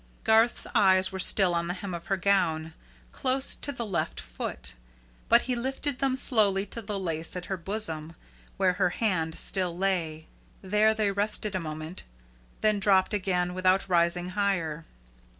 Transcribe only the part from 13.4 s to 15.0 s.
without rising higher.